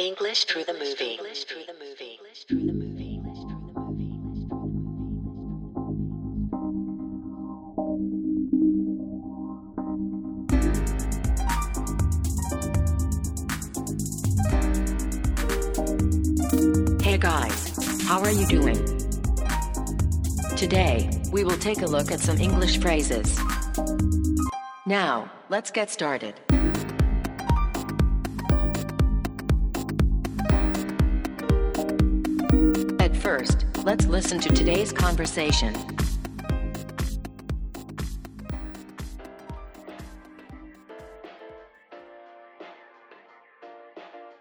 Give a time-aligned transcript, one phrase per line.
[0.00, 1.14] English through the movie.
[1.14, 2.20] English through the movie.
[2.20, 3.18] English through the movie.
[17.02, 18.76] Hey guys, how are you doing?
[20.56, 23.36] Today, we will take a look at some English phrases.
[24.86, 26.38] Now, let's get started.
[33.28, 35.74] First, let's listen to today's conversation.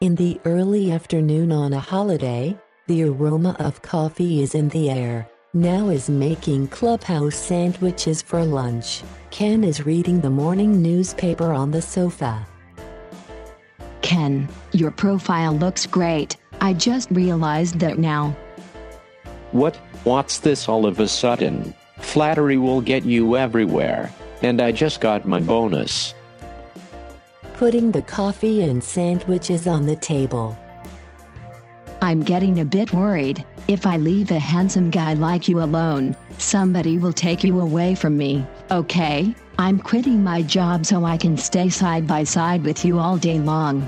[0.00, 2.56] In the early afternoon on a holiday,
[2.86, 5.28] the aroma of coffee is in the air.
[5.52, 9.02] Now is making clubhouse sandwiches for lunch.
[9.30, 12.46] Ken is reading the morning newspaper on the sofa.
[14.00, 16.38] Ken, your profile looks great.
[16.62, 18.34] I just realized that now.
[19.52, 19.76] What?
[20.04, 21.74] What's this all of a sudden?
[21.98, 24.10] Flattery will get you everywhere.
[24.42, 26.14] And I just got my bonus.
[27.54, 30.56] Putting the coffee and sandwiches on the table.
[32.02, 33.44] I'm getting a bit worried.
[33.68, 38.16] If I leave a handsome guy like you alone, somebody will take you away from
[38.16, 39.34] me, okay?
[39.58, 43.38] I'm quitting my job so I can stay side by side with you all day
[43.38, 43.82] long.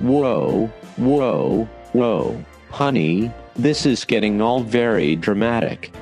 [0.00, 2.44] Whoa, whoa, whoa.
[2.70, 5.92] Honey, this is getting all very dramatic.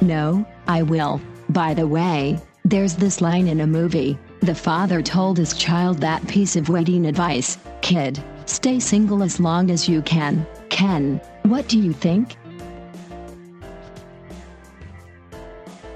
[0.00, 1.20] No, I will.
[1.48, 4.18] By the way, there's this line in a movie.
[4.40, 9.70] The father told his child that piece of wedding advice Kid, stay single as long
[9.70, 10.46] as you can.
[10.68, 12.36] Ken, what do you think?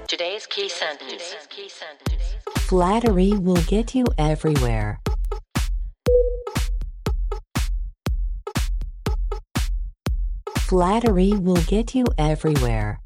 [0.07, 1.35] Today's key sentence.
[2.59, 4.99] Flattery will get you everywhere.
[10.67, 12.99] Flattery will get you everywhere.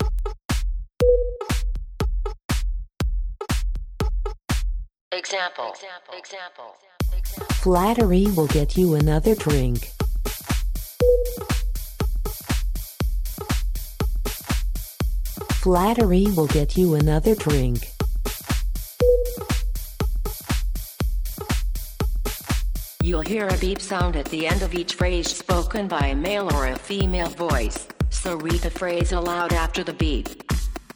[5.12, 5.74] Example.
[5.74, 6.14] Example.
[6.18, 6.76] Example.
[7.56, 9.92] Flattery will get you another drink.
[15.62, 17.92] Flattery will get you another drink.
[23.10, 26.48] You'll hear a beep sound at the end of each phrase spoken by a male
[26.54, 30.28] or a female voice, so read the phrase aloud after the beep.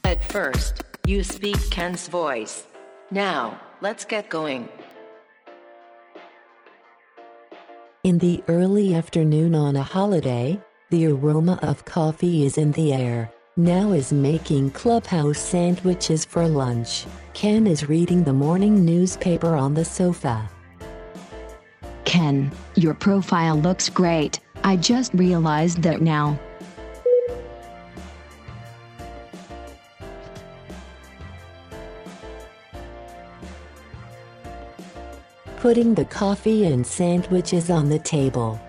[0.03, 2.67] At first, you speak Ken's voice.
[3.09, 4.69] Now, let's get going.
[8.03, 13.31] In the early afternoon on a holiday, the aroma of coffee is in the air.
[13.57, 17.07] Now is making clubhouse sandwiches for lunch.
[17.33, 20.47] Ken is reading the morning newspaper on the sofa.
[22.13, 24.39] Ken, your profile looks great.
[24.63, 26.39] I just realized that now.
[35.57, 38.61] Putting the coffee and sandwiches on the table.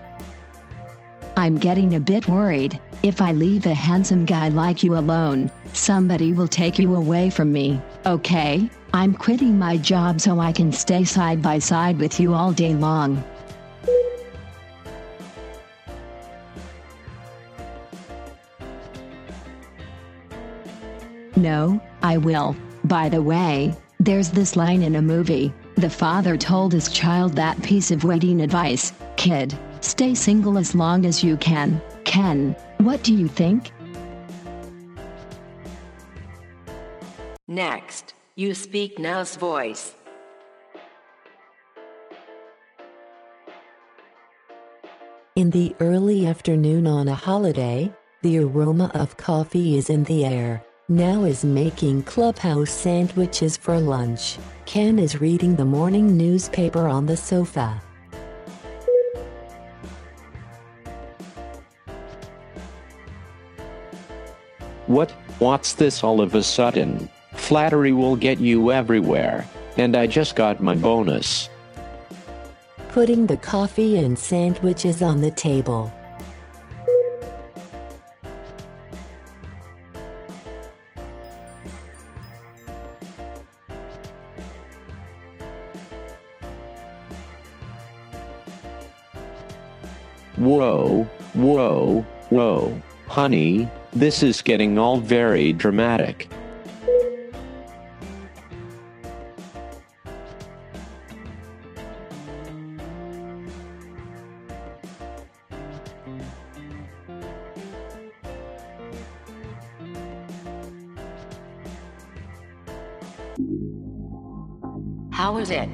[1.37, 2.81] I'm getting a bit worried.
[3.03, 7.53] If I leave a handsome guy like you alone, somebody will take you away from
[7.53, 8.67] me, okay?
[8.91, 12.73] I'm quitting my job so I can stay side by side with you all day
[12.73, 13.23] long.
[21.45, 22.55] No, I will.
[22.85, 25.53] By the way, there's this line in a movie.
[25.75, 31.05] The father told his child that piece of wedding advice Kid, stay single as long
[31.05, 31.79] as you can.
[32.03, 33.71] Ken, what do you think?
[37.47, 39.93] Next, you speak now's voice.
[45.35, 50.65] In the early afternoon on a holiday, the aroma of coffee is in the air.
[50.87, 54.37] Now is making clubhouse sandwiches for lunch.
[54.67, 57.81] Ken is reading the morning newspaper on the sofa.
[64.85, 65.09] What?
[65.39, 67.09] What's this all of a sudden?
[67.33, 69.43] Flattery will get you everywhere.
[69.77, 71.49] And I just got my bonus.
[72.89, 75.91] Putting the coffee and sandwiches on the table.
[90.37, 91.03] Whoa,
[91.33, 96.27] whoa, whoa, honey, this is getting all very dramatic.
[115.11, 115.69] How is it?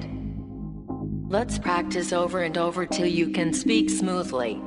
[1.31, 4.61] Let's practice over and over till you can speak smoothly.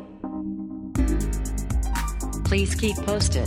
[2.47, 3.47] Please keep posted.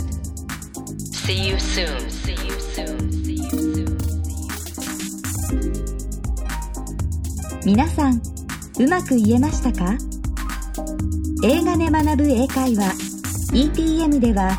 [1.02, 1.98] See you soon.
[2.10, 3.12] See you soon.
[3.24, 3.98] See you soon.
[7.64, 8.22] 皆さん、
[8.78, 9.98] うまく言えましたか
[11.42, 12.94] 映画で学ぶ英会話
[13.52, 14.56] ETM では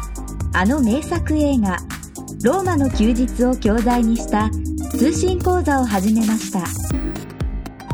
[0.53, 1.77] あの名作映画
[2.43, 4.49] 「ローマの休日」を教材にした
[4.97, 6.98] 通信講座を始めました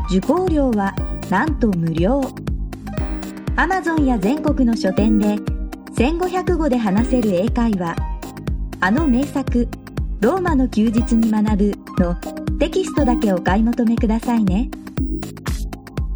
[0.08, 0.94] 受講料は
[1.30, 2.20] なんと無料。
[3.56, 5.36] Amazon や全国の書店で
[5.96, 7.96] 1500語で話せる英会話。
[8.80, 9.68] あの名作
[10.20, 12.14] 「ローマの休日に学ぶ」の
[12.58, 14.70] テキストだけお買い求めくださいね。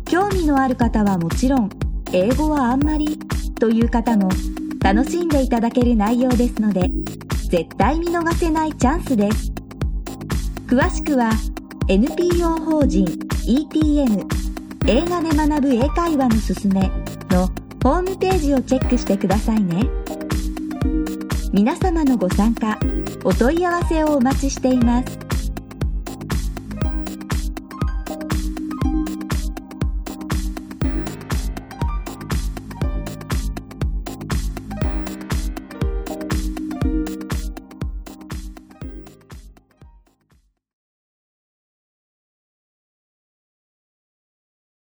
[0.04, 1.70] 興味のある方はもちろん
[2.12, 3.18] 英語はあんまり
[3.58, 4.28] という方も
[4.80, 6.90] 楽しんでいただける内容ですので
[7.50, 9.52] 絶対見逃せないチャンスです。
[10.66, 11.32] 詳しくは
[11.90, 13.04] NPO 法人
[13.48, 14.24] ETN
[14.86, 16.82] 映画で学ぶ英会話のすすめ
[17.30, 17.48] の
[17.82, 19.88] ホームページをチェックしてくださいね。
[21.52, 22.78] 皆様のご参加
[23.24, 25.29] お問い合わせをお待ちしています。